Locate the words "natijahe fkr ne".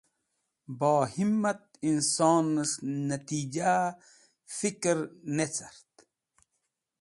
3.07-5.45